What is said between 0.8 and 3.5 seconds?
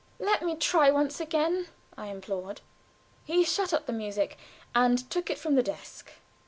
once again!" I implored. He